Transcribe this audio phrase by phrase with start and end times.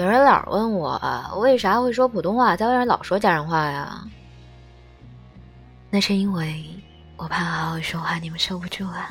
[0.00, 0.98] 有人老问我
[1.42, 4.02] 为啥会说普通话，在外面老说家乡话呀？
[5.90, 6.64] 那是因为
[7.18, 9.10] 我怕好好说话你们受不住啊。